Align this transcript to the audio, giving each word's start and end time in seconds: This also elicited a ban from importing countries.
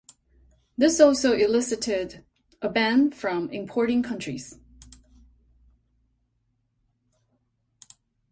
This 0.79 0.99
also 0.99 1.33
elicited 1.33 2.25
a 2.59 2.69
ban 2.69 3.11
from 3.11 3.51
importing 3.51 4.01
countries. 4.01 4.57